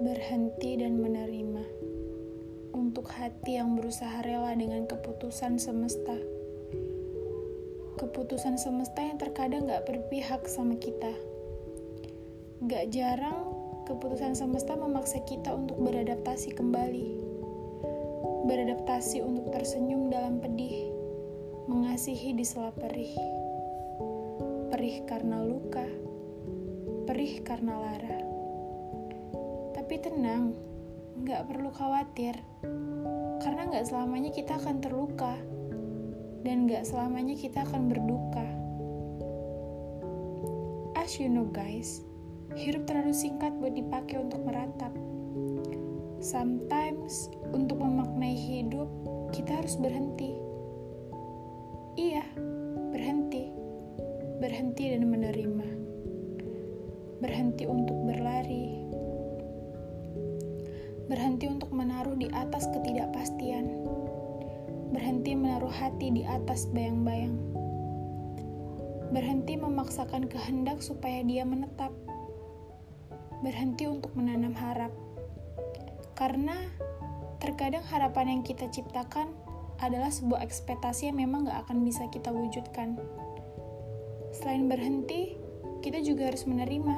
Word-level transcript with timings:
berhenti 0.00 0.76
dan 0.76 1.00
menerima. 1.00 1.64
Untuk 2.76 3.08
hati 3.08 3.56
yang 3.56 3.72
berusaha 3.72 4.20
rela 4.20 4.52
dengan 4.52 4.84
keputusan 4.84 5.56
semesta. 5.56 6.12
Keputusan 7.96 8.60
semesta 8.60 9.00
yang 9.00 9.16
terkadang 9.16 9.64
gak 9.64 9.88
berpihak 9.88 10.44
sama 10.44 10.76
kita. 10.76 11.16
Gak 12.68 12.92
jarang 12.92 13.56
keputusan 13.88 14.36
semesta 14.36 14.76
memaksa 14.76 15.24
kita 15.24 15.56
untuk 15.56 15.80
beradaptasi 15.80 16.52
kembali. 16.52 17.08
Beradaptasi 18.44 19.24
untuk 19.24 19.48
tersenyum 19.48 20.12
dalam 20.12 20.44
pedih, 20.44 20.92
mengasihi 21.72 22.36
di 22.36 22.44
sela 22.44 22.68
perih. 22.76 23.16
Perih 24.68 25.08
karena 25.08 25.40
luka, 25.40 25.88
perih 27.08 27.40
karena 27.40 27.80
lara. 27.80 28.35
Tapi 29.86 30.02
tenang, 30.02 30.50
nggak 31.22 31.46
perlu 31.46 31.70
khawatir, 31.70 32.34
karena 33.38 33.70
nggak 33.70 33.86
selamanya 33.86 34.34
kita 34.34 34.58
akan 34.58 34.82
terluka, 34.82 35.38
dan 36.42 36.66
nggak 36.66 36.82
selamanya 36.82 37.38
kita 37.38 37.62
akan 37.62 37.86
berduka. 37.86 38.42
As 40.98 41.22
you 41.22 41.30
know 41.30 41.46
guys, 41.46 42.02
hidup 42.58 42.82
terlalu 42.90 43.14
singkat 43.14 43.54
buat 43.62 43.78
dipakai 43.78 44.26
untuk 44.26 44.42
meratap. 44.42 44.90
Sometimes, 46.18 47.30
untuk 47.54 47.78
memaknai 47.78 48.34
hidup, 48.34 48.90
kita 49.30 49.62
harus 49.62 49.78
berhenti. 49.78 50.34
Iya, 51.94 52.26
berhenti. 52.90 53.54
Berhenti 54.42 54.98
dan 54.98 55.06
menerima. 55.14 55.68
Berhenti 57.22 57.70
untuk 57.70 57.94
berlari, 58.02 58.82
berhenti 61.06 61.46
untuk 61.46 61.70
menaruh 61.70 62.18
di 62.18 62.26
atas 62.34 62.66
ketidakpastian, 62.74 63.86
berhenti 64.90 65.38
menaruh 65.38 65.70
hati 65.70 66.10
di 66.10 66.26
atas 66.26 66.66
bayang-bayang, 66.74 67.38
berhenti 69.14 69.54
memaksakan 69.54 70.26
kehendak 70.26 70.82
supaya 70.82 71.22
dia 71.22 71.46
menetap, 71.46 71.94
berhenti 73.46 73.86
untuk 73.86 74.10
menanam 74.18 74.50
harap, 74.58 74.90
karena 76.18 76.58
terkadang 77.38 77.86
harapan 77.86 78.38
yang 78.38 78.42
kita 78.42 78.66
ciptakan 78.66 79.30
adalah 79.78 80.10
sebuah 80.10 80.42
ekspektasi 80.42 81.12
yang 81.12 81.22
memang 81.22 81.46
gak 81.46 81.70
akan 81.70 81.86
bisa 81.86 82.02
kita 82.10 82.34
wujudkan. 82.34 82.98
Selain 84.34 84.66
berhenti, 84.66 85.38
kita 85.86 86.02
juga 86.02 86.34
harus 86.34 86.42
menerima. 86.50 86.96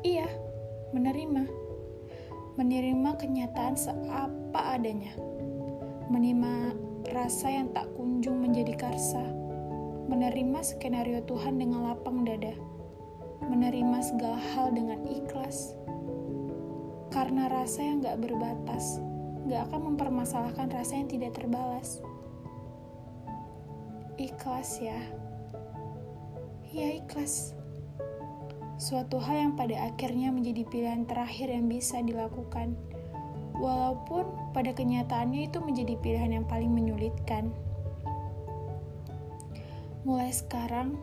Iya, 0.00 0.30
menerima 0.96 1.69
menerima 2.60 3.16
kenyataan 3.16 3.72
seapa 3.72 4.76
adanya, 4.76 5.16
menerima 6.12 6.76
rasa 7.08 7.48
yang 7.48 7.72
tak 7.72 7.88
kunjung 7.96 8.36
menjadi 8.36 8.76
karsa, 8.76 9.24
menerima 10.12 10.60
skenario 10.60 11.24
Tuhan 11.24 11.56
dengan 11.56 11.88
lapang 11.88 12.20
dada, 12.28 12.52
menerima 13.48 14.04
segala 14.04 14.36
hal 14.52 14.76
dengan 14.76 15.00
ikhlas, 15.08 15.72
karena 17.08 17.48
rasa 17.48 17.80
yang 17.80 18.04
gak 18.04 18.20
berbatas 18.20 19.00
gak 19.48 19.64
akan 19.72 19.96
mempermasalahkan 19.96 20.68
rasa 20.68 21.00
yang 21.00 21.08
tidak 21.08 21.32
terbalas. 21.32 22.04
Ikhlas 24.20 24.84
ya, 24.84 25.00
ya 26.76 27.00
ikhlas 27.00 27.56
suatu 28.80 29.20
hal 29.20 29.36
yang 29.36 29.52
pada 29.60 29.92
akhirnya 29.92 30.32
menjadi 30.32 30.64
pilihan 30.64 31.04
terakhir 31.04 31.52
yang 31.52 31.68
bisa 31.68 32.00
dilakukan, 32.00 32.72
walaupun 33.60 34.24
pada 34.56 34.72
kenyataannya 34.72 35.52
itu 35.52 35.60
menjadi 35.60 36.00
pilihan 36.00 36.40
yang 36.40 36.48
paling 36.48 36.72
menyulitkan. 36.72 37.52
Mulai 40.08 40.32
sekarang, 40.32 40.96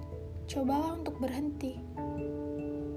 cobalah 0.49 0.97
untuk 0.97 1.21
berhenti. 1.21 1.77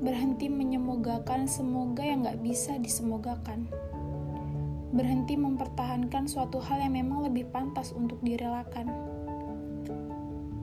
Berhenti 0.00 0.48
menyemogakan 0.48 1.44
semoga 1.44 2.00
yang 2.00 2.24
gak 2.24 2.41
bisa 2.41 2.80
disemogakan. 2.80 3.68
Berhenti 4.97 5.36
mempertahankan 5.36 6.24
suatu 6.24 6.56
hal 6.56 6.80
yang 6.80 6.97
memang 6.97 7.28
lebih 7.28 7.52
pantas 7.52 7.92
untuk 7.92 8.16
direlakan. 8.24 8.88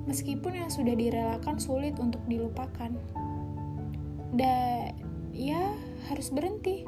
Meskipun 0.09 0.57
yang 0.57 0.73
sudah 0.73 0.97
direlakan 0.97 1.61
sulit 1.61 2.01
untuk 2.01 2.25
dilupakan 2.25 2.89
dan 4.35 4.97
ya 5.31 5.71
harus 6.11 6.33
berhenti 6.33 6.83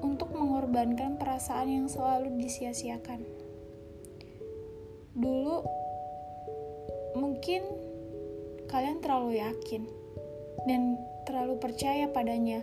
untuk 0.00 0.30
mengorbankan 0.32 1.18
perasaan 1.18 1.68
yang 1.68 1.86
selalu 1.90 2.38
disia-siakan. 2.38 3.20
Dulu 5.18 5.56
mungkin 7.18 7.66
kalian 8.70 9.02
terlalu 9.02 9.42
yakin 9.42 9.82
dan 10.70 11.00
terlalu 11.26 11.58
percaya 11.58 12.06
padanya 12.06 12.62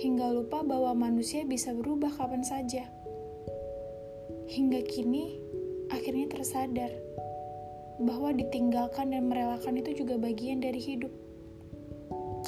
hingga 0.00 0.32
lupa 0.32 0.64
bahwa 0.64 0.96
manusia 0.96 1.44
bisa 1.44 1.76
berubah 1.76 2.08
kapan 2.16 2.40
saja. 2.40 2.88
Hingga 4.48 4.80
kini 4.88 5.36
akhirnya 5.92 6.32
tersadar 6.32 6.92
bahwa 8.00 8.32
ditinggalkan 8.32 9.12
dan 9.12 9.28
merelakan 9.28 9.76
itu 9.78 10.02
juga 10.04 10.16
bagian 10.16 10.64
dari 10.64 10.80
hidup. 10.80 11.12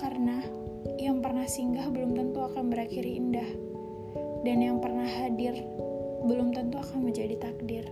Karena 0.00 0.63
yang 1.00 1.20
pernah 1.24 1.48
singgah 1.48 1.88
belum 1.90 2.16
tentu 2.16 2.44
akan 2.44 2.72
berakhir 2.72 3.04
indah, 3.04 3.48
dan 4.44 4.58
yang 4.60 4.78
pernah 4.78 5.06
hadir 5.06 5.56
belum 6.24 6.56
tentu 6.56 6.80
akan 6.80 7.10
menjadi 7.10 7.36
takdir. 7.36 7.84